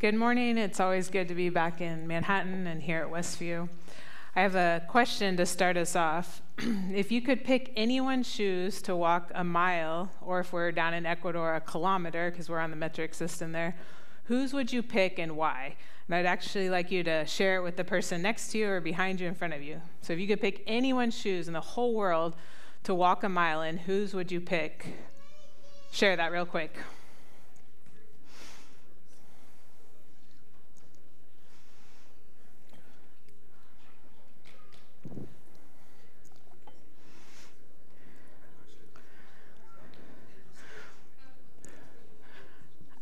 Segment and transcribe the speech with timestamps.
[0.00, 0.56] Good morning.
[0.56, 3.68] It's always good to be back in Manhattan and here at Westview.
[4.34, 6.40] I have a question to start us off.
[6.58, 11.04] if you could pick anyone's shoes to walk a mile, or if we're down in
[11.04, 13.76] Ecuador, a kilometer, because we're on the metric system there,
[14.24, 15.76] whose would you pick and why?
[16.08, 18.80] And I'd actually like you to share it with the person next to you or
[18.80, 19.82] behind you in front of you.
[20.00, 22.36] So if you could pick anyone's shoes in the whole world
[22.84, 24.94] to walk a mile in, whose would you pick?
[25.92, 26.74] Share that real quick.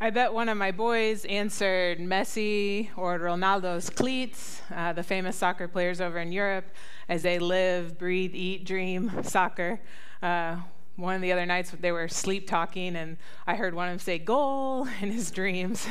[0.01, 5.66] I bet one of my boys answered Messi or Ronaldo's cleats, uh, the famous soccer
[5.66, 6.66] players over in Europe,
[7.09, 9.80] as they live, breathe, eat, dream soccer.
[10.23, 10.59] Uh,
[10.95, 13.99] one of the other nights they were sleep talking, and I heard one of them
[13.99, 15.85] say "goal" in his dreams.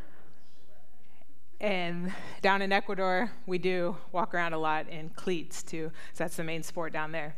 [1.58, 5.90] and down in Ecuador, we do walk around a lot in cleats too.
[6.12, 7.34] So that's the main sport down there.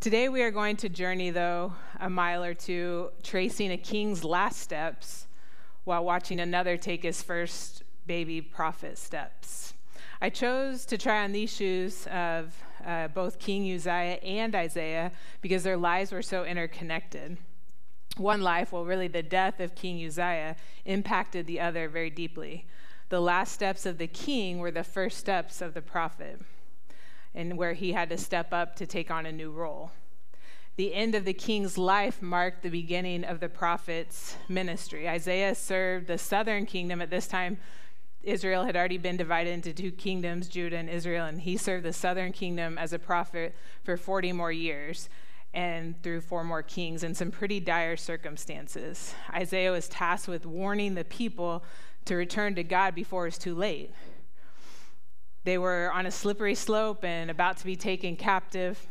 [0.00, 4.58] Today we are going to journey, though, a mile or two, tracing a king's last
[4.58, 5.26] steps
[5.84, 9.74] while watching another take his first baby prophet steps.
[10.22, 15.12] I chose to try on these shoes of uh, both King Uzziah and Isaiah
[15.42, 17.36] because their lives were so interconnected.
[18.16, 20.56] One life, well, really the death of King Uzziah,
[20.86, 22.64] impacted the other very deeply.
[23.10, 26.40] The last steps of the king were the first steps of the prophet
[27.34, 29.92] and where he had to step up to take on a new role.
[30.76, 35.08] The end of the king's life marked the beginning of the prophet's ministry.
[35.08, 37.02] Isaiah served the southern kingdom.
[37.02, 37.58] At this time,
[38.22, 41.92] Israel had already been divided into two kingdoms, Judah and Israel, and he served the
[41.92, 45.08] southern kingdom as a prophet for 40 more years
[45.52, 49.14] and through four more kings in some pretty dire circumstances.
[49.34, 51.64] Isaiah was tasked with warning the people
[52.04, 53.92] to return to God before it's too late.
[55.44, 58.86] They were on a slippery slope and about to be taken captive,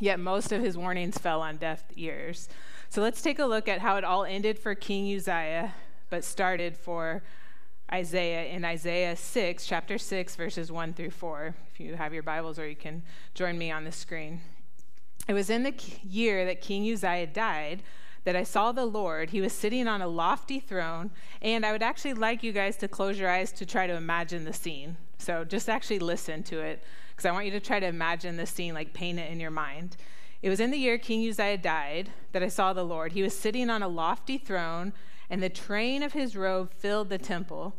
[0.00, 2.48] yet most of his warnings fell on deaf ears.
[2.88, 5.74] So let's take a look at how it all ended for King Uzziah,
[6.08, 7.22] but started for
[7.92, 11.54] Isaiah in Isaiah 6, chapter 6, verses 1 through 4.
[11.72, 13.02] If you have your Bibles, or you can
[13.34, 14.40] join me on the screen.
[15.28, 17.82] It was in the year that King Uzziah died
[18.24, 19.30] that I saw the Lord.
[19.30, 21.10] He was sitting on a lofty throne,
[21.40, 24.44] and I would actually like you guys to close your eyes to try to imagine
[24.44, 24.96] the scene.
[25.30, 28.46] So just actually listen to it because I want you to try to imagine the
[28.46, 29.96] scene, like paint it in your mind.
[30.42, 33.12] It was in the year King Uzziah died that I saw the Lord.
[33.12, 34.92] He was sitting on a lofty throne,
[35.30, 37.74] and the train of his robe filled the temple.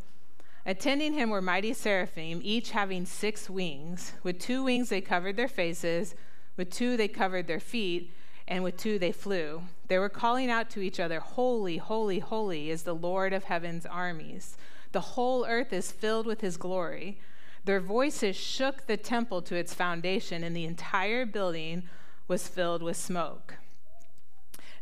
[0.66, 4.14] Attending him were mighty seraphim, each having six wings.
[4.24, 6.16] With two wings they covered their faces,
[6.56, 8.14] with two they covered their feet,
[8.48, 9.64] and with two they flew.
[9.90, 13.86] They were calling out to each other, Holy, holy, holy is the Lord of heaven's
[13.86, 14.56] armies.
[14.94, 17.20] The whole earth is filled with his glory.
[17.66, 21.84] Their voices shook the temple to its foundation, and the entire building
[22.28, 23.56] was filled with smoke.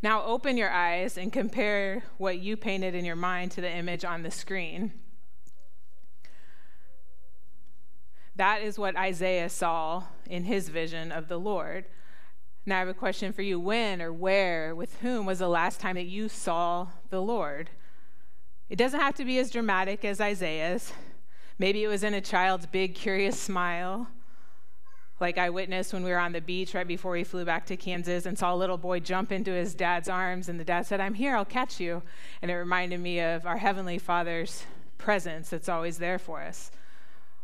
[0.01, 4.05] Now open your eyes and compare what you painted in your mind to the image
[4.05, 4.93] on the screen.
[8.35, 11.83] That is what Isaiah saw in his vision of the Lord.
[12.65, 13.59] Now I have a question for you.
[13.59, 17.69] When or where, with whom was the last time that you saw the Lord?
[18.69, 20.93] It doesn't have to be as dramatic as Isaiah's.
[21.59, 24.07] Maybe it was in a child's big, curious smile,
[25.19, 27.75] like I witnessed when we were on the beach right before we flew back to
[27.75, 31.01] Kansas and saw a little boy jump into his dad's arms, and the dad said,
[31.01, 32.01] I'm here, I'll catch you.
[32.41, 34.63] And it reminded me of our Heavenly Father's
[34.97, 36.71] presence that's always there for us.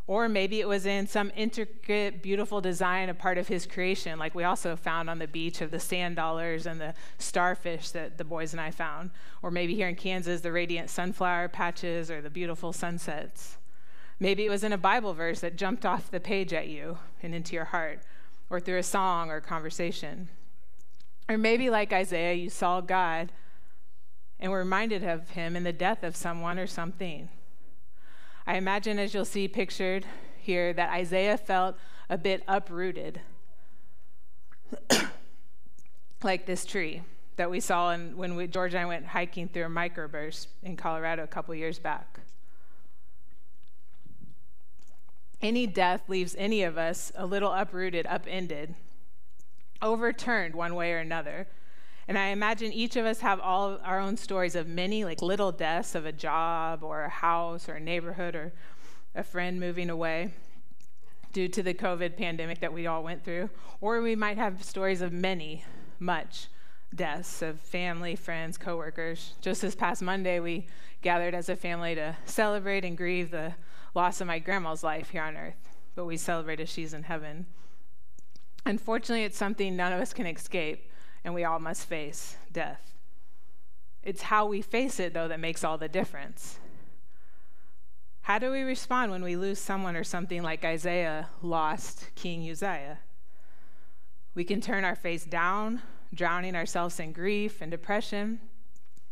[0.08, 4.34] Or maybe it was in some intricate, beautiful design, a part of his creation, like
[4.34, 8.24] we also found on the beach of the sand dollars and the starfish that the
[8.24, 9.10] boys and I found.
[9.42, 13.58] Or maybe here in Kansas, the radiant sunflower patches or the beautiful sunsets.
[14.20, 17.36] Maybe it was in a Bible verse that jumped off the page at you and
[17.36, 18.00] into your heart,
[18.50, 20.30] or through a song or conversation.
[21.28, 23.32] Or maybe, like Isaiah, you saw God
[24.40, 27.30] and were reminded of him in the death of someone or something.
[28.48, 30.06] I imagine, as you'll see pictured
[30.38, 31.78] here, that Isaiah felt
[32.10, 33.22] a bit uprooted,
[36.24, 37.02] like this tree
[37.38, 40.78] that we saw in, when we, George and I went hiking through a microburst in
[40.78, 42.20] Colorado a couple years back.
[45.46, 48.74] Any death leaves any of us a little uprooted, upended,
[49.80, 51.46] overturned one way or another.
[52.08, 55.52] And I imagine each of us have all our own stories of many, like little
[55.52, 58.54] deaths of a job or a house or a neighborhood or
[59.14, 60.32] a friend moving away
[61.32, 63.52] due to the COVID pandemic that we all went through.
[63.82, 65.64] Or we might have stories of many,
[66.00, 66.48] much
[66.96, 69.36] deaths of family, friends, coworkers.
[69.42, 70.66] Just this past Monday, we
[71.04, 73.54] gathered as a family to celebrate and grieve the
[73.96, 77.48] loss of my grandma's life here on earth, but we celebrate as she's in heaven.
[78.66, 80.90] Unfortunately, it's something none of us can escape,
[81.24, 82.94] and we all must face death.
[84.04, 86.60] It's how we face it, though, that makes all the difference.
[88.22, 93.00] How do we respond when we lose someone or something like Isaiah lost King Uzziah?
[94.34, 95.82] We can turn our face down,
[96.14, 98.40] drowning ourselves in grief and depression,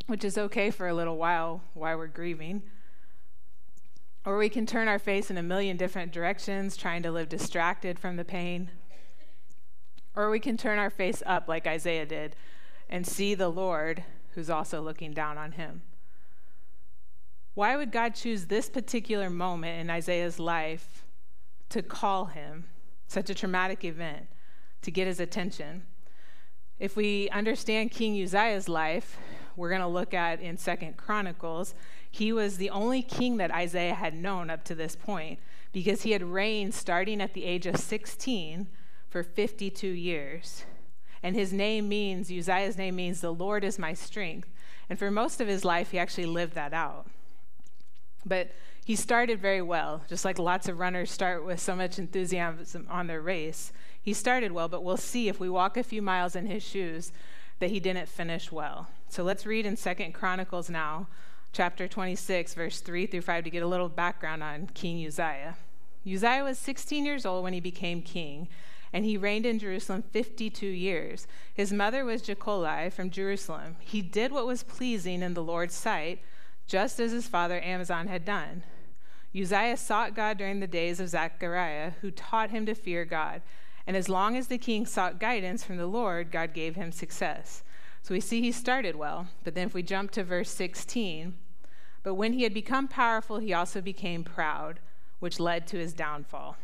[0.07, 2.63] which is okay for a little while while we're grieving.
[4.25, 7.99] Or we can turn our face in a million different directions, trying to live distracted
[7.99, 8.71] from the pain.
[10.15, 12.35] Or we can turn our face up like Isaiah did
[12.89, 15.81] and see the Lord who's also looking down on him.
[17.53, 21.05] Why would God choose this particular moment in Isaiah's life
[21.69, 22.65] to call him,
[23.07, 24.27] such a traumatic event,
[24.81, 25.83] to get his attention?
[26.79, 29.17] If we understand King Uzziah's life,
[29.55, 31.75] we're going to look at in Second Chronicles,
[32.13, 35.39] he was the only king that Isaiah had known up to this point
[35.71, 38.67] because he had reigned starting at the age of 16
[39.09, 40.63] for 52 years.
[41.23, 44.47] And his name means, Uzziah's name means, the Lord is my strength.
[44.91, 47.07] And for most of his life, he actually lived that out.
[48.23, 48.51] But
[48.85, 53.07] he started very well, just like lots of runners start with so much enthusiasm on
[53.07, 53.73] their race.
[53.99, 57.11] He started well, but we'll see if we walk a few miles in his shoes
[57.57, 58.87] that he didn't finish well.
[59.09, 61.07] So let's read in Second Chronicles now,
[61.53, 65.55] chapter 26, verse 3 through 5, to get a little background on King Uzziah.
[66.05, 68.49] Uzziah was 16 years old when he became king,
[68.91, 71.27] and he reigned in Jerusalem 52 years.
[71.53, 73.77] His mother was Jecoliah from Jerusalem.
[73.79, 76.21] He did what was pleasing in the Lord's sight
[76.67, 78.63] just as his father Amaziah had done.
[79.35, 83.41] Uzziah sought God during the days of Zechariah, who taught him to fear God.
[83.85, 87.63] And as long as the king sought guidance from the Lord, God gave him success.
[88.01, 89.27] So we see he started well.
[89.43, 91.33] But then if we jump to verse 16,
[92.03, 94.79] but when he had become powerful, he also became proud,
[95.19, 96.57] which led to his downfall.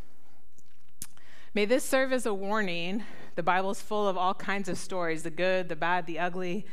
[1.54, 3.04] May this serve as a warning.
[3.36, 6.66] The Bible's full of all kinds of stories the good, the bad, the ugly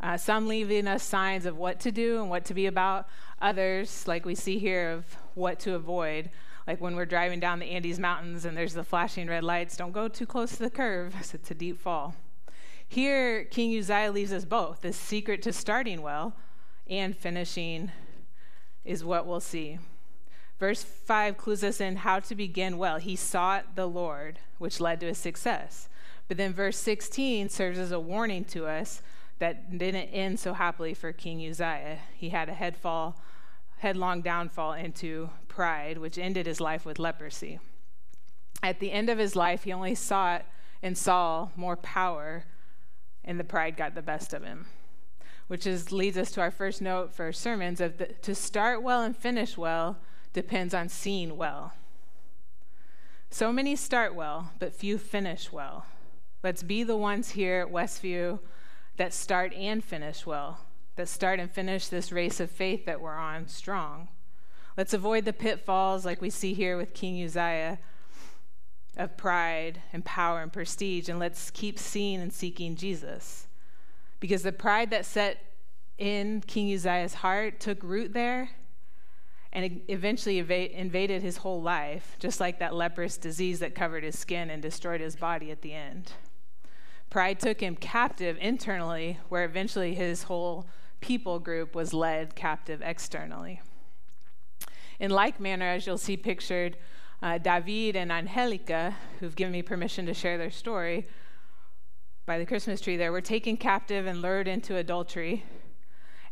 [0.00, 3.08] uh, some leaving us signs of what to do and what to be about.
[3.40, 6.30] Others, like we see here, of what to avoid.
[6.66, 9.92] Like when we're driving down the Andes Mountains and there's the flashing red lights, don't
[9.92, 12.14] go too close to the curve, it's a deep fall.
[12.86, 14.82] Here, King Uzziah leaves us both.
[14.82, 16.34] The secret to starting well
[16.86, 17.90] and finishing
[18.84, 19.78] is what we'll see.
[20.58, 22.98] Verse 5 clues us in how to begin well.
[22.98, 25.88] He sought the Lord, which led to his success.
[26.28, 29.02] But then verse 16 serves as a warning to us
[29.40, 31.98] that didn't end so happily for King Uzziah.
[32.14, 33.20] He had a headfall,
[33.78, 37.58] headlong downfall into pride, which ended his life with leprosy.
[38.62, 40.46] At the end of his life, he only sought
[40.82, 42.44] and saw more power,
[43.24, 44.66] and the pride got the best of him.
[45.46, 49.02] Which is, leads us to our first note for sermons of the, to start well
[49.02, 49.98] and finish well
[50.32, 51.72] depends on seeing well.
[53.30, 55.86] So many start well, but few finish well.
[56.42, 58.38] Let's be the ones here at Westview
[58.96, 60.60] that start and finish well,
[60.96, 64.08] that start and finish this race of faith that we're on strong.
[64.76, 67.78] Let's avoid the pitfalls like we see here with King Uzziah
[68.96, 73.46] of pride and power and prestige, and let's keep seeing and seeking Jesus.
[74.24, 75.36] Because the pride that set
[75.98, 78.48] in King Uzziah's heart took root there
[79.52, 84.48] and eventually invaded his whole life, just like that leprous disease that covered his skin
[84.48, 86.12] and destroyed his body at the end.
[87.10, 90.66] Pride took him captive internally, where eventually his whole
[91.02, 93.60] people group was led captive externally.
[94.98, 96.78] In like manner, as you'll see pictured,
[97.20, 101.06] uh, David and Angelica, who've given me permission to share their story
[102.26, 105.44] by the Christmas tree there, were taken captive and lured into adultery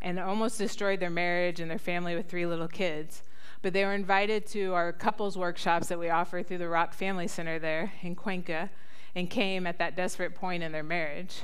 [0.00, 3.22] and almost destroyed their marriage and their family with three little kids.
[3.60, 7.28] But they were invited to our couples workshops that we offer through the Rock Family
[7.28, 8.70] Center there in Cuenca
[9.14, 11.42] and came at that desperate point in their marriage.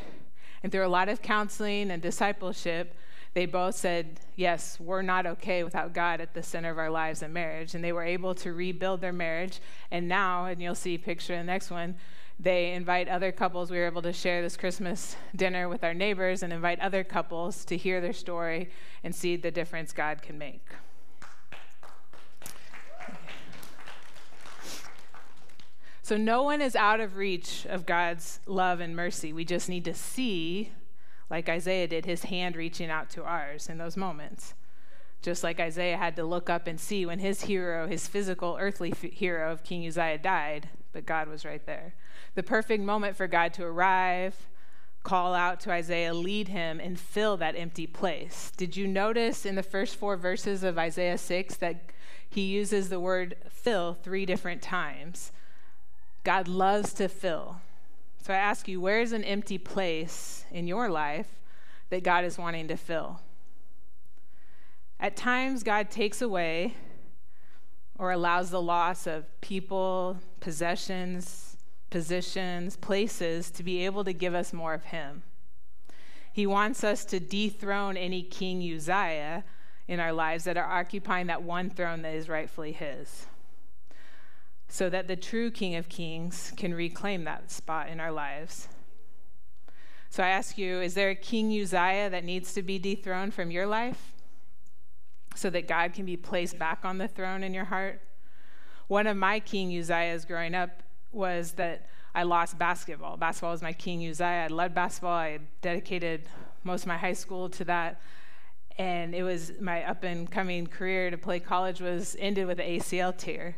[0.62, 2.94] And through a lot of counseling and discipleship,
[3.34, 7.22] they both said, Yes, we're not okay without God at the center of our lives
[7.22, 7.74] and marriage.
[7.74, 9.60] And they were able to rebuild their marriage.
[9.92, 11.94] And now, and you'll see a picture in the next one,
[12.40, 13.70] they invite other couples.
[13.70, 17.64] We were able to share this Christmas dinner with our neighbors and invite other couples
[17.64, 18.70] to hear their story
[19.02, 20.66] and see the difference God can make.
[26.02, 29.32] So no one is out of reach of God's love and mercy.
[29.32, 30.72] We just need to see,
[31.28, 34.54] like Isaiah did, his hand reaching out to ours in those moments.
[35.20, 38.90] Just like Isaiah had to look up and see when his hero, his physical earthly
[38.90, 41.94] hero of King Uzziah died, but God was right there.
[42.34, 44.48] The perfect moment for God to arrive,
[45.02, 48.52] call out to Isaiah, lead him, and fill that empty place.
[48.56, 51.90] Did you notice in the first four verses of Isaiah 6 that
[52.28, 55.32] he uses the word fill three different times?
[56.24, 57.60] God loves to fill.
[58.22, 61.40] So I ask you, where is an empty place in your life
[61.90, 63.20] that God is wanting to fill?
[65.00, 66.74] At times, God takes away
[67.98, 71.56] or allows the loss of people, possessions,
[71.90, 75.22] positions, places to be able to give us more of Him.
[76.32, 79.44] He wants us to dethrone any King Uzziah
[79.88, 83.26] in our lives that are occupying that one throne that is rightfully His,
[84.68, 88.68] so that the true King of Kings can reclaim that spot in our lives.
[90.10, 93.50] So I ask you, is there a King Uzziah that needs to be dethroned from
[93.50, 94.12] your life
[95.34, 98.00] so that God can be placed back on the throne in your heart?
[98.88, 100.82] One of my King Uzziahs growing up
[101.12, 103.16] was that I lost basketball.
[103.16, 104.44] Basketball was my king Uzziah.
[104.44, 105.12] I loved basketball.
[105.12, 106.22] I dedicated
[106.64, 108.00] most of my high school to that.
[108.78, 112.66] And it was my up and coming career to play college was ended with an
[112.66, 113.56] ACL tear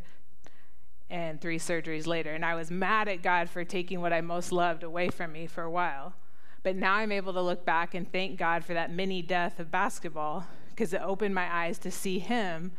[1.10, 2.32] and three surgeries later.
[2.32, 5.46] And I was mad at God for taking what I most loved away from me
[5.46, 6.14] for a while.
[6.62, 9.70] But now I'm able to look back and thank God for that mini death of
[9.70, 10.46] basketball
[10.80, 12.72] because it opened my eyes to see Him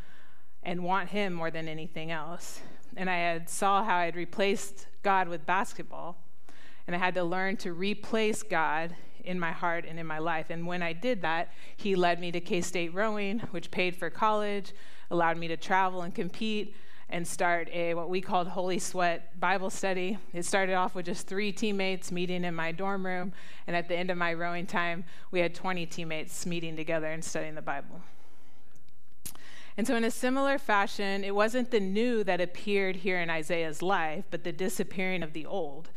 [0.64, 2.62] and want Him more than anything else
[2.96, 6.18] and I had saw how I had replaced God with basketball,
[6.88, 10.48] and I had to learn to replace God in my heart and in my life.
[10.50, 14.10] And when I did that, He led me to K State rowing, which paid for
[14.10, 14.74] college,
[15.10, 16.76] allowed me to travel and compete,
[17.12, 20.18] and start a what we called Holy Sweat Bible study.
[20.34, 23.34] It started off with just three teammates meeting in my dorm room,
[23.68, 27.24] and at the end of my rowing time, we had 20 teammates meeting together and
[27.24, 28.02] studying the Bible.
[29.78, 33.82] And so, in a similar fashion, it wasn't the new that appeared here in Isaiah's
[33.82, 35.90] life, but the disappearing of the old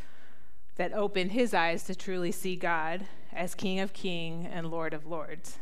[0.76, 5.06] that opened his eyes to truly see God as King of Kings and Lord of
[5.06, 5.58] Lords.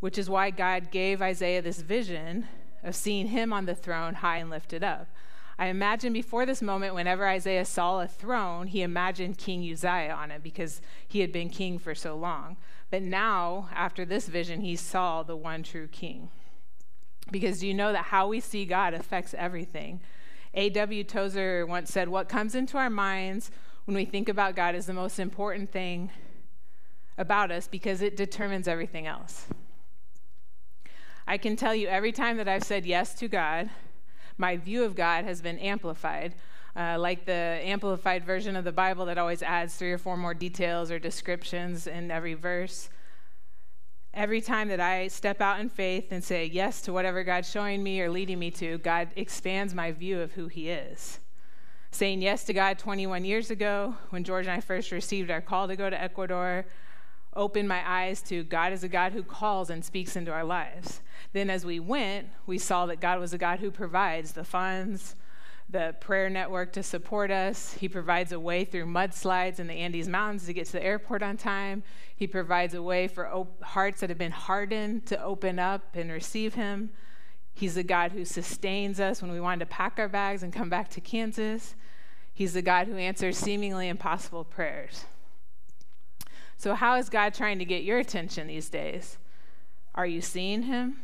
[0.00, 2.46] Which is why God gave Isaiah this vision
[2.82, 5.08] of seeing him on the throne high and lifted up.
[5.58, 10.30] I imagine before this moment, whenever Isaiah saw a throne, he imagined King Uzziah on
[10.30, 12.56] it because he had been king for so long.
[12.90, 16.30] But now, after this vision, he saw the one true king
[17.30, 20.00] because do you know that how we see God affects everything.
[20.54, 21.04] A.W.
[21.04, 23.50] Tozer once said, What comes into our minds
[23.84, 26.10] when we think about God is the most important thing
[27.16, 29.46] about us because it determines everything else.
[31.30, 33.68] I can tell you every time that I've said yes to God,
[34.38, 36.34] my view of God has been amplified.
[36.74, 40.32] Uh, like the amplified version of the Bible that always adds three or four more
[40.32, 42.88] details or descriptions in every verse.
[44.14, 47.82] Every time that I step out in faith and say yes to whatever God's showing
[47.82, 51.18] me or leading me to, God expands my view of who He is.
[51.90, 55.68] Saying yes to God 21 years ago, when George and I first received our call
[55.68, 56.64] to go to Ecuador,
[57.34, 61.00] opened my eyes to God is a God who calls and speaks into our lives.
[61.32, 65.14] Then, as we went, we saw that God was a God who provides the funds,
[65.68, 67.74] the prayer network to support us.
[67.74, 71.22] He provides a way through mudslides in the Andes Mountains to get to the airport
[71.22, 71.82] on time.
[72.16, 76.10] He provides a way for op- hearts that have been hardened to open up and
[76.10, 76.90] receive Him.
[77.52, 80.70] He's a God who sustains us when we wanted to pack our bags and come
[80.70, 81.74] back to Kansas.
[82.32, 85.04] He's the God who answers seemingly impossible prayers.
[86.58, 89.16] So, how is God trying to get your attention these days?
[89.94, 90.96] Are you seeing Him?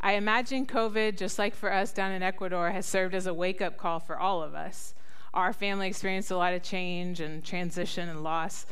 [0.00, 3.62] I imagine COVID, just like for us down in Ecuador, has served as a wake
[3.62, 4.94] up call for all of us.
[5.32, 8.66] Our family experienced a lot of change and transition and loss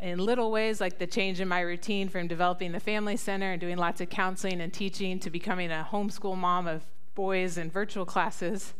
[0.00, 3.60] in little ways, like the change in my routine from developing the family center and
[3.60, 8.04] doing lots of counseling and teaching to becoming a homeschool mom of boys in virtual
[8.04, 8.74] classes.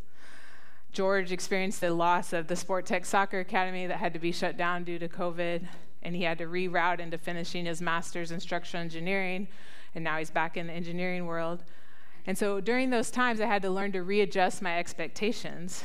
[0.91, 4.57] George experienced the loss of the Sport Tech Soccer Academy that had to be shut
[4.57, 5.67] down due to COVID,
[6.05, 9.47] and he had to reroute into finishing his master's in structural engineering,
[9.95, 11.63] and now he's back in the engineering world.
[12.27, 15.83] And so during those times, I had to learn to readjust my expectations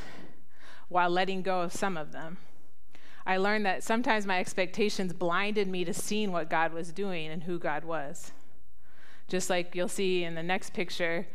[0.89, 2.37] while letting go of some of them.
[3.27, 7.45] I learned that sometimes my expectations blinded me to seeing what God was doing and
[7.45, 8.33] who God was.
[9.29, 11.27] Just like you'll see in the next picture,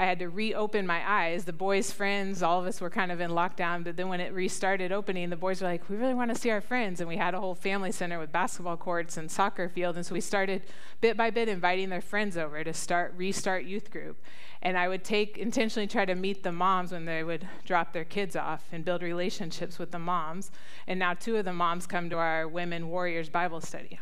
[0.00, 1.44] I had to reopen my eyes.
[1.44, 4.32] The boys' friends, all of us were kind of in lockdown, but then when it
[4.32, 7.00] restarted opening, the boys were like, We really want to see our friends.
[7.00, 9.96] And we had a whole family center with basketball courts and soccer field.
[9.96, 10.62] And so we started
[11.00, 14.22] bit by bit inviting their friends over to start restart youth group.
[14.62, 18.04] And I would take intentionally try to meet the moms when they would drop their
[18.04, 20.52] kids off and build relationships with the moms.
[20.86, 23.98] And now two of the moms come to our Women Warriors Bible study.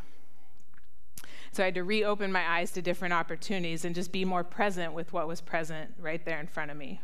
[1.57, 4.93] So I had to reopen my eyes to different opportunities and just be more present
[4.93, 7.01] with what was present right there in front of me.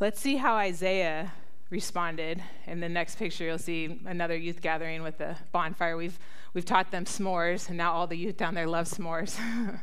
[0.00, 1.32] Let's see how Isaiah
[1.70, 2.42] responded.
[2.66, 5.96] In the next picture, you'll see another youth gathering with a bonfire.
[5.96, 6.18] We've,
[6.52, 9.40] we've taught them s'mores, and now all the youth down there love s'mores.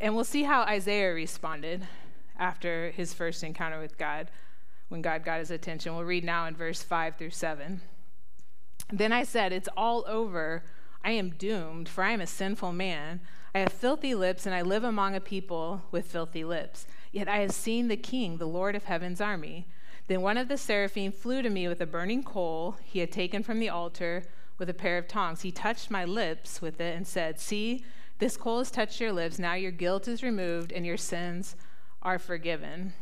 [0.00, 1.88] and we'll see how Isaiah responded
[2.38, 4.30] after his first encounter with God
[4.90, 5.96] when God got his attention.
[5.96, 7.80] We'll read now in verse 5 through 7.
[8.92, 10.62] Then I said, It's all over.
[11.04, 13.20] I am doomed, for I am a sinful man.
[13.54, 16.86] I have filthy lips, and I live among a people with filthy lips.
[17.12, 19.66] Yet I have seen the King, the Lord of heaven's army.
[20.08, 23.42] Then one of the seraphim flew to me with a burning coal he had taken
[23.42, 24.24] from the altar
[24.58, 25.42] with a pair of tongs.
[25.42, 27.84] He touched my lips with it and said, See,
[28.18, 29.38] this coal has touched your lips.
[29.38, 31.56] Now your guilt is removed and your sins
[32.02, 32.94] are forgiven.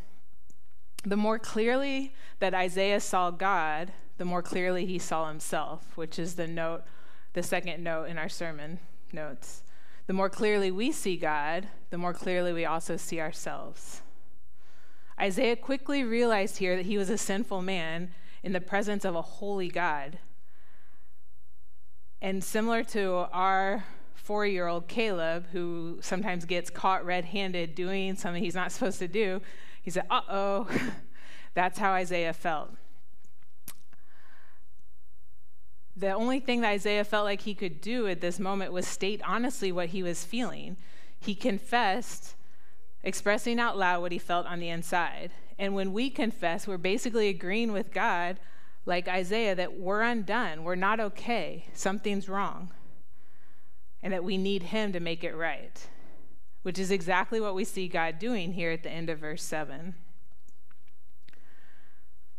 [1.05, 6.37] The more clearly that Isaiah saw God, the more clearly he saw himself, which is
[6.37, 6.85] the note,
[7.33, 8.79] the second note in our sermon
[9.12, 9.62] notes.
[10.07, 14.03] The more clearly we see God, the more clearly we also see ourselves.
[15.21, 18.12] Isaiah quickly realized here that he was a sinful man
[18.43, 20.19] in the presence of a holy God.
[22.21, 23.85] And similar to our
[24.15, 28.99] four year old Caleb, who sometimes gets caught red handed doing something he's not supposed
[28.99, 29.41] to do,
[29.83, 30.69] he said, uh oh.
[31.55, 32.71] That's how Isaiah felt.
[35.97, 39.21] The only thing that Isaiah felt like he could do at this moment was state
[39.27, 40.77] honestly what he was feeling.
[41.21, 42.35] He confessed,
[43.03, 45.33] expressing out loud what he felt on the inside.
[45.59, 48.41] And when we confess, we're basically agreeing with God,
[48.87, 52.71] like Isaiah, that we're undone, we're not okay, something's wrong
[54.03, 55.89] and that we need Him to make it right,
[56.63, 59.95] which is exactly what we see God doing here at the end of verse 7.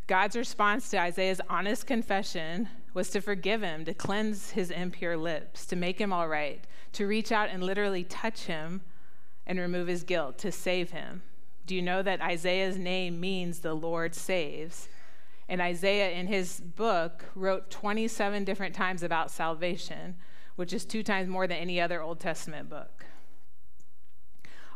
[0.08, 5.66] God's response to Isaiah's honest confession was to forgive him, to cleanse his impure lips,
[5.68, 8.82] to make him all right, to reach out and literally touch him
[9.48, 11.24] and remove his guilt, to save him.
[11.66, 14.90] Do you know that Isaiah's name means the Lord saves?
[15.50, 20.16] And Isaiah, in his book, wrote 27 different times about salvation
[20.56, 23.06] which is two times more than any other Old Testament book.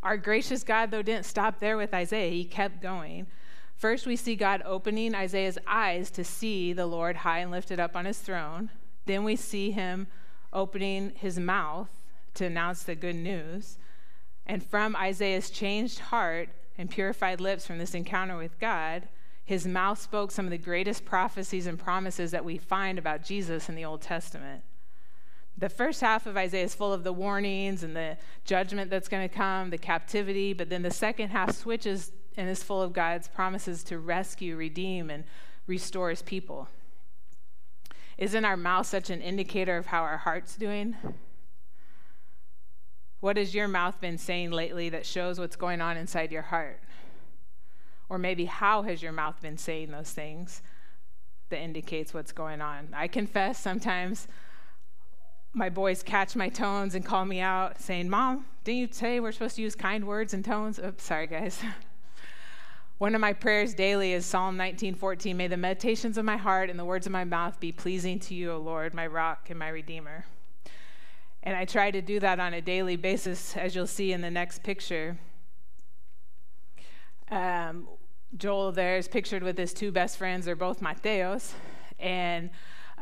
[0.04, 3.28] Our gracious God, though, didn't stop there with Isaiah, he kept going.
[3.78, 7.96] First, we see God opening Isaiah's eyes to see the Lord high and lifted up
[7.96, 8.72] on his throne.
[9.06, 10.08] Then we see him
[10.52, 11.90] opening his mouth
[12.34, 13.78] to announce the good news.
[14.48, 19.08] And from Isaiah's changed heart and purified lips from this encounter with God,
[19.46, 23.70] his mouth spoke some of the greatest prophecies and promises that we find about Jesus
[23.70, 24.64] in the Old Testament
[25.58, 29.28] the first half of Isaiah is full of the warnings and the judgment that's going
[29.28, 33.28] to come, the captivity, but then the second half switches and is full of God's
[33.28, 35.24] promises to rescue, redeem, and
[35.66, 36.70] restore his people.
[38.18, 40.96] Isn't our mouth such an indicator of how our heart's doing?
[43.20, 46.80] What has your mouth been saying lately that shows what's going on inside your heart?
[48.10, 50.62] Or maybe how has your mouth been saying those things
[51.50, 52.90] that indicates what's going on?
[52.94, 54.28] I confess sometimes
[55.54, 59.32] my boys catch my tones and call me out, saying, Mom, didn't you say we're
[59.32, 60.80] supposed to use kind words and tones?
[60.80, 61.60] Oops, sorry, guys.
[62.98, 65.38] One of my prayers daily is Psalm 19:14.
[65.38, 68.34] May the meditations of my heart and the words of my mouth be pleasing to
[68.34, 70.26] you, O Lord, my rock and my redeemer.
[71.44, 74.32] And I try to do that on a daily basis, as you'll see in the
[74.32, 75.20] next picture.
[77.30, 77.88] Um,
[78.36, 80.46] Joel there is pictured with his two best friends.
[80.46, 81.54] They're both Mateos.
[82.00, 82.50] And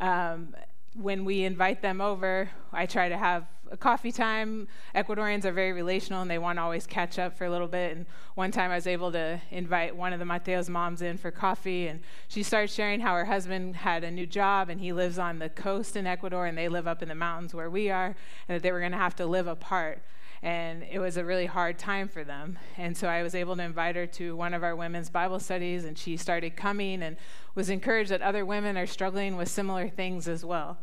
[0.01, 0.53] um,
[0.93, 3.47] when we invite them over, I try to have
[3.79, 4.67] coffee time.
[4.93, 7.95] Ecuadorians are very relational and they want to always catch up for a little bit.
[7.95, 11.31] And one time I was able to invite one of the Mateo's moms in for
[11.31, 15.17] coffee, and she started sharing how her husband had a new job and he lives
[15.17, 18.15] on the coast in Ecuador and they live up in the mountains where we are,
[18.47, 20.01] and that they were going to have to live apart.
[20.43, 22.59] And it was a really hard time for them.
[22.77, 25.85] And so I was able to invite her to one of our women's Bible studies,
[25.85, 27.17] and she started coming and
[27.55, 30.77] was encouraged that other women are struggling with similar things as well.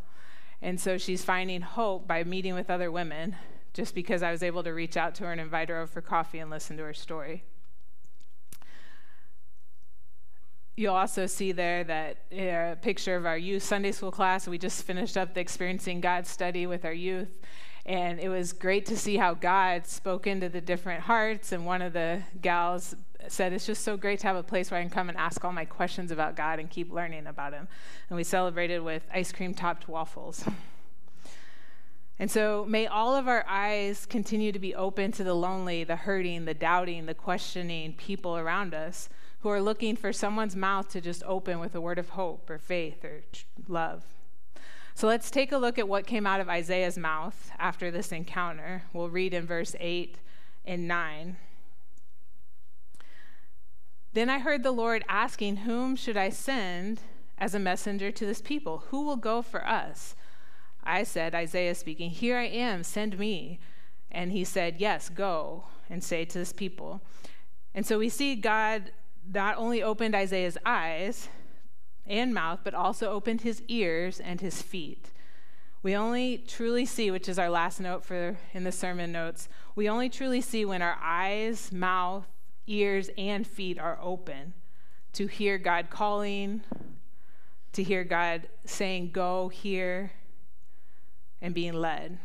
[0.62, 3.34] And so she's finding hope by meeting with other women
[3.74, 6.00] just because I was able to reach out to her and invite her over for
[6.00, 7.42] coffee and listen to her story.
[10.76, 14.46] You'll also see there that a picture of our youth Sunday school class.
[14.46, 17.28] We just finished up the Experiencing God study with our youth.
[17.84, 21.50] And it was great to see how God spoke into the different hearts.
[21.50, 22.94] And one of the gals
[23.28, 25.44] said, It's just so great to have a place where I can come and ask
[25.44, 27.68] all my questions about God and keep learning about Him.
[28.08, 30.44] And we celebrated with ice cream topped waffles.
[32.18, 35.96] And so, may all of our eyes continue to be open to the lonely, the
[35.96, 39.08] hurting, the doubting, the questioning people around us
[39.40, 42.58] who are looking for someone's mouth to just open with a word of hope or
[42.58, 43.22] faith or
[43.66, 44.04] love.
[44.94, 48.84] So, let's take a look at what came out of Isaiah's mouth after this encounter.
[48.92, 50.18] We'll read in verse 8
[50.64, 51.36] and 9.
[54.14, 57.00] Then I heard the Lord asking, Whom should I send
[57.38, 58.84] as a messenger to this people?
[58.88, 60.14] Who will go for us?
[60.84, 63.58] I said, Isaiah speaking, Here I am, send me.
[64.10, 67.00] And he said, Yes, go and say to this people.
[67.74, 68.92] And so we see God
[69.32, 71.28] not only opened Isaiah's eyes
[72.06, 75.10] and mouth, but also opened his ears and his feet.
[75.82, 79.88] We only truly see, which is our last note for in the sermon notes, we
[79.88, 82.26] only truly see when our eyes, mouth,
[82.66, 84.54] ears, and feet are open
[85.12, 86.62] to hear God calling,
[87.72, 90.12] to hear God saying, Go here,
[91.40, 92.18] and being led.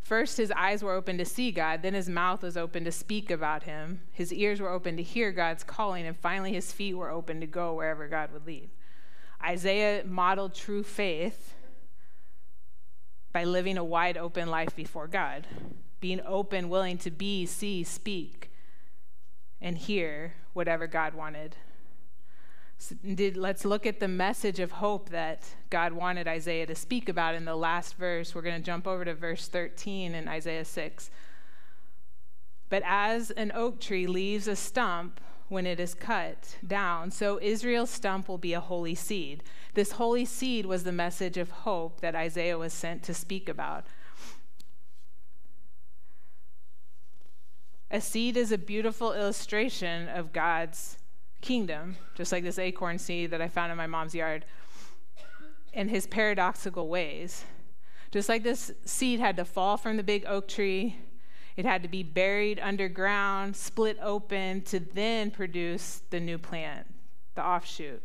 [0.00, 3.30] First, his eyes were open to see God, then his mouth was open to speak
[3.30, 7.10] about him, his ears were open to hear God's calling, and finally his feet were
[7.10, 8.70] open to go wherever God would lead.
[9.44, 11.54] Isaiah modeled true faith
[13.32, 15.46] by living a wide open life before God
[16.06, 18.48] being open, willing to be, see, speak,
[19.60, 21.56] and hear whatever God wanted.
[22.78, 27.08] So did, let's look at the message of hope that God wanted Isaiah to speak
[27.08, 28.36] about in the last verse.
[28.36, 31.10] We're going to jump over to verse 13 in Isaiah 6.
[32.68, 37.90] But as an oak tree leaves a stump when it is cut down, so Israel's
[37.90, 39.42] stump will be a holy seed.
[39.74, 43.86] This holy seed was the message of hope that Isaiah was sent to speak about.
[47.90, 50.98] A seed is a beautiful illustration of God's
[51.40, 54.44] kingdom, just like this acorn seed that I found in my mom's yard,
[55.72, 57.44] in his paradoxical ways.
[58.10, 60.96] Just like this seed had to fall from the big oak tree,
[61.56, 66.86] it had to be buried underground, split open to then produce the new plant,
[67.34, 68.02] the offshoot.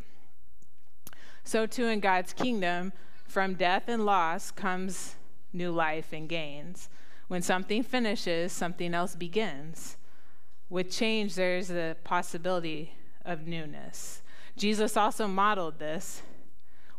[1.44, 2.94] So, too, in God's kingdom,
[3.28, 5.16] from death and loss comes
[5.54, 6.88] new life and gains.
[7.32, 9.96] When something finishes, something else begins.
[10.70, 14.22] With change, there's the possibility of newness.
[14.58, 16.24] Jesus also modeled this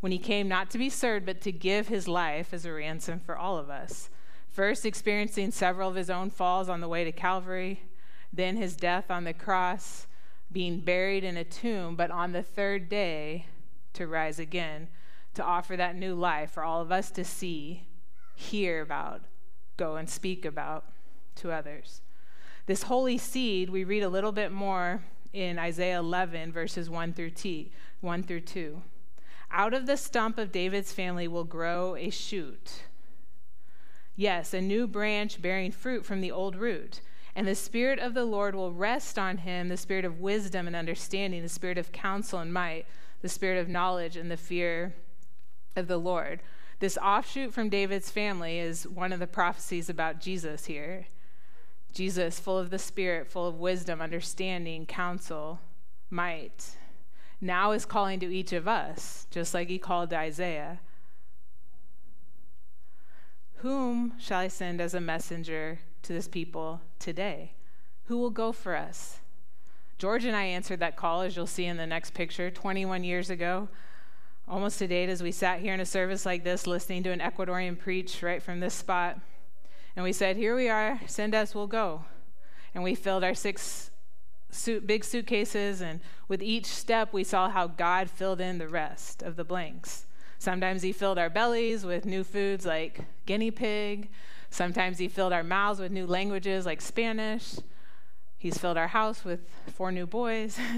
[0.01, 3.21] when he came not to be served, but to give his life as a ransom
[3.21, 4.09] for all of us.
[4.49, 7.83] First, experiencing several of his own falls on the way to Calvary,
[8.33, 10.07] then his death on the cross,
[10.51, 13.45] being buried in a tomb, but on the third day
[13.93, 14.89] to rise again,
[15.35, 17.87] to offer that new life for all of us to see,
[18.35, 19.21] hear about,
[19.83, 20.85] go and speak about
[21.35, 22.03] to others.
[22.67, 27.31] This holy seed, we read a little bit more in Isaiah 11, verses 1 through,
[27.31, 28.81] T, 1 through 2.
[29.51, 32.85] Out of the stump of David's family will grow a shoot.
[34.15, 37.01] Yes, a new branch bearing fruit from the old root.
[37.35, 40.77] And the Spirit of the Lord will rest on him the Spirit of wisdom and
[40.77, 42.87] understanding, the Spirit of counsel and might,
[43.21, 44.95] the Spirit of knowledge and the fear
[45.75, 46.41] of the Lord
[46.83, 51.07] this offshoot from David's family is one of the prophecies about Jesus here.
[51.93, 55.61] Jesus, full of the Spirit, full of wisdom, understanding, counsel,
[56.11, 56.71] might,
[57.41, 60.81] now is calling to each of us, just like he called to Isaiah.
[63.59, 67.53] Whom shall I send as a messenger to this people today?
[68.07, 69.21] Who will go for us?
[69.99, 73.31] George and I answered that call, as you'll see in the next picture, 21 years
[73.31, 73.69] ago
[74.49, 77.21] almost to date as we sat here in a service like this listening to an
[77.21, 79.19] Ecuadorian preach right from this spot.
[79.97, 82.05] And we said, Here we are, send us, we'll go.
[82.75, 83.91] And we filled our six
[84.51, 89.23] suit, big suitcases, and with each step, we saw how God filled in the rest
[89.23, 90.07] of the blanks.
[90.39, 94.09] Sometimes He filled our bellies with new foods like guinea pig.
[94.51, 97.57] Sometimes He filled our mouths with new languages like Spanish.
[98.39, 99.41] He's filled our house with
[99.73, 100.59] four new boys.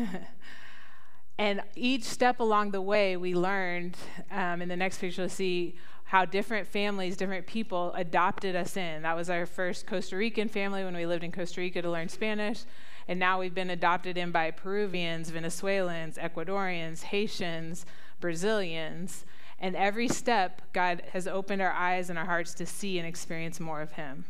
[1.38, 3.96] And each step along the way, we learned,
[4.30, 9.02] um, in the next picture, you'll see how different families, different people adopted us in.
[9.02, 12.08] That was our first Costa Rican family when we lived in Costa Rica to learn
[12.08, 12.64] Spanish.
[13.08, 17.84] And now we've been adopted in by Peruvians, Venezuelans, Ecuadorians, Haitians,
[18.20, 19.24] Brazilians.
[19.58, 23.58] And every step, God has opened our eyes and our hearts to see and experience
[23.58, 24.24] more of Him.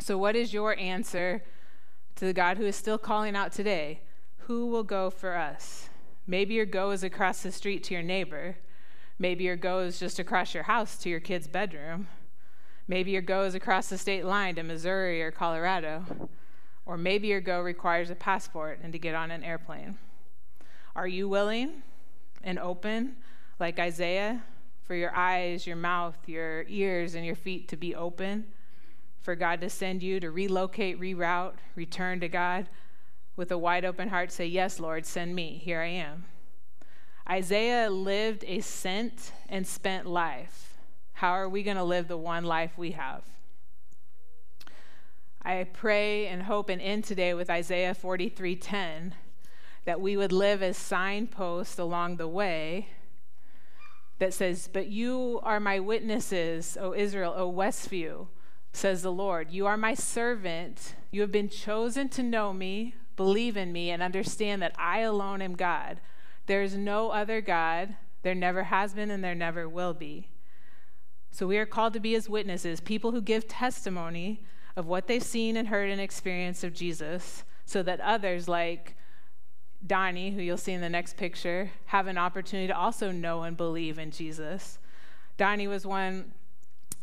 [0.00, 1.42] So, what is your answer
[2.16, 4.00] to the God who is still calling out today?
[4.50, 5.90] Who will go for us?
[6.26, 8.56] Maybe your go is across the street to your neighbor.
[9.16, 12.08] Maybe your go is just across your house to your kid's bedroom.
[12.88, 16.28] Maybe your go is across the state line to Missouri or Colorado.
[16.84, 19.98] Or maybe your go requires a passport and to get on an airplane.
[20.96, 21.84] Are you willing
[22.42, 23.18] and open,
[23.60, 24.42] like Isaiah,
[24.82, 28.46] for your eyes, your mouth, your ears, and your feet to be open?
[29.22, 32.68] For God to send you to relocate, reroute, return to God?
[33.40, 35.58] With a wide open heart say, Yes, Lord, send me.
[35.64, 36.26] Here I am.
[37.26, 40.76] Isaiah lived a sent and spent life.
[41.14, 43.22] How are we going to live the one life we have?
[45.40, 49.12] I pray and hope and end today with Isaiah 43:10
[49.86, 52.90] that we would live as signposts along the way
[54.18, 58.26] that says, But you are my witnesses, O Israel, O Westview,
[58.74, 59.50] says the Lord.
[59.50, 60.94] You are my servant.
[61.10, 65.42] You have been chosen to know me, believe in me, and understand that I alone
[65.42, 66.00] am God.
[66.46, 67.94] There is no other God.
[68.22, 70.30] There never has been, and there never will be.
[71.30, 74.42] So we are called to be his witnesses, people who give testimony
[74.74, 78.96] of what they've seen and heard and experienced of Jesus, so that others, like
[79.86, 83.54] Donnie, who you'll see in the next picture, have an opportunity to also know and
[83.54, 84.78] believe in Jesus.
[85.36, 86.32] Donnie was one,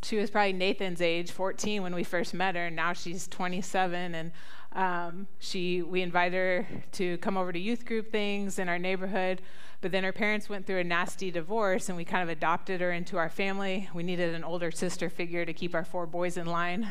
[0.01, 4.15] she was probably Nathan's age, 14 when we first met her, and now she's 27.
[4.15, 4.31] And
[4.77, 9.41] um, she, we invited her to come over to youth group things in our neighborhood.
[9.81, 12.91] But then her parents went through a nasty divorce, and we kind of adopted her
[12.91, 13.89] into our family.
[13.93, 16.87] We needed an older sister figure to keep our four boys in line.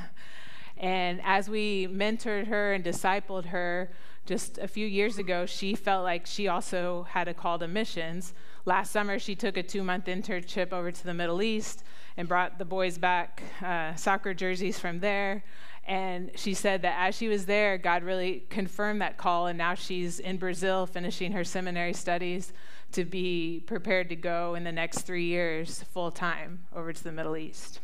[0.76, 3.90] And as we mentored her and discipled her,
[4.26, 8.34] just a few years ago, she felt like she also had a call to missions.
[8.64, 11.84] Last summer, she took a two month internship over to the Middle East
[12.16, 15.44] and brought the boys back uh, soccer jerseys from there.
[15.86, 19.46] And she said that as she was there, God really confirmed that call.
[19.46, 22.52] And now she's in Brazil finishing her seminary studies
[22.92, 27.12] to be prepared to go in the next three years full time over to the
[27.12, 27.78] Middle East.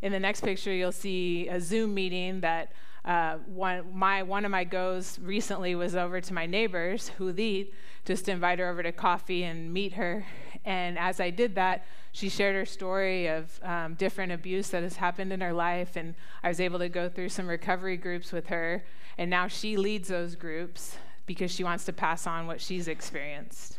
[0.00, 2.72] In the next picture, you'll see a Zoom meeting that
[3.04, 7.68] uh, one, my, one of my goes recently was over to my neighbor's, Judith,
[8.04, 10.26] just to invite her over to coffee and meet her.
[10.64, 14.96] And as I did that, she shared her story of um, different abuse that has
[14.96, 15.96] happened in her life.
[15.96, 18.84] And I was able to go through some recovery groups with her.
[19.18, 20.96] And now she leads those groups
[21.26, 23.78] because she wants to pass on what she's experienced.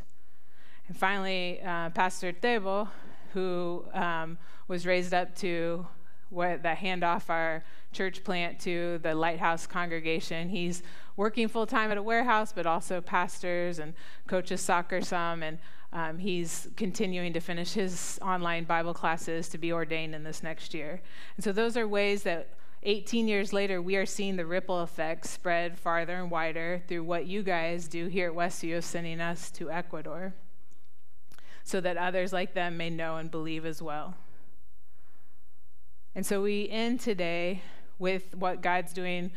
[0.88, 2.90] And finally, uh, Pastor Tebo,
[3.34, 5.88] who um, was raised up to
[6.30, 10.50] what, that hand off our church plant to the Lighthouse congregation.
[10.50, 10.82] He's
[11.16, 13.94] working full time at a warehouse, but also pastors and
[14.28, 15.44] coaches soccer some.
[15.44, 15.60] And
[15.94, 20.74] um, he's continuing to finish his online Bible classes to be ordained in this next
[20.74, 21.02] year.
[21.38, 22.50] And so those are ways that
[22.82, 27.28] 18 years later, we are seeing the ripple effects spread farther and wider through what
[27.28, 30.34] you guys do here at Westview of sending us to Ecuador
[31.64, 34.16] so that others like them may know and believe as well.
[36.16, 37.62] And so we end today
[38.00, 39.32] with what God's doing.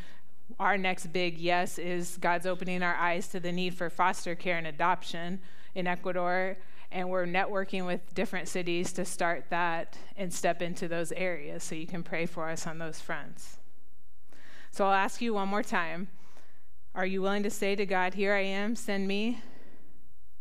[0.58, 4.56] Our next big yes is God's opening our eyes to the need for foster care
[4.56, 5.40] and adoption
[5.76, 6.56] in Ecuador.
[6.90, 11.62] And we're networking with different cities to start that and step into those areas.
[11.62, 13.58] So you can pray for us on those fronts.
[14.70, 16.08] So I'll ask you one more time
[16.94, 19.40] Are you willing to say to God, Here I am, send me?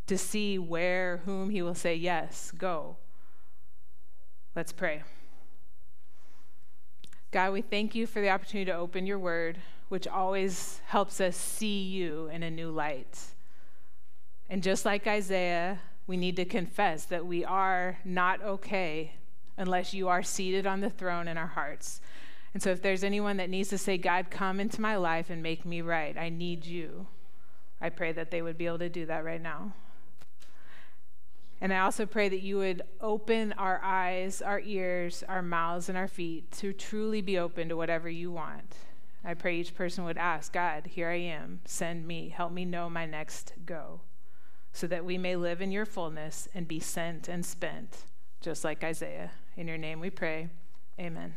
[0.07, 2.97] To see where, whom He will say, Yes, go.
[4.55, 5.03] Let's pray.
[7.31, 9.57] God, we thank you for the opportunity to open your word,
[9.89, 13.34] which always helps us see you in a new light.
[14.49, 19.13] And just like Isaiah, we need to confess that we are not okay
[19.57, 22.01] unless you are seated on the throne in our hearts.
[22.53, 25.43] And so, if there's anyone that needs to say, God, come into my life and
[25.43, 27.07] make me right, I need you,
[27.81, 29.73] I pray that they would be able to do that right now.
[31.61, 35.97] And I also pray that you would open our eyes, our ears, our mouths, and
[35.97, 38.75] our feet to truly be open to whatever you want.
[39.23, 42.89] I pray each person would ask, God, here I am, send me, help me know
[42.89, 44.01] my next go,
[44.75, 47.95] so that we may live in your fullness and be sent and spent,
[48.41, 49.31] just like Isaiah.
[49.55, 50.49] In your name we pray.
[50.99, 51.33] Amen.